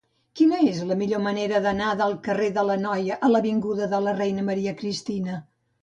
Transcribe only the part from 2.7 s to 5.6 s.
l'Anoia a l'avinguda de la Reina Maria Cristina?